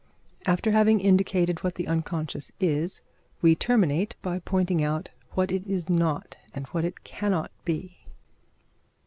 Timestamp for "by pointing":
4.23-4.83